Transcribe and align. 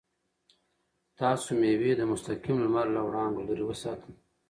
تاسو 1.19 1.49
مېوې 1.59 1.91
د 1.97 2.01
مستقیم 2.11 2.57
لمر 2.63 2.85
له 2.95 3.01
وړانګو 3.07 3.45
لرې 3.47 3.63
وساتئ. 3.67 4.13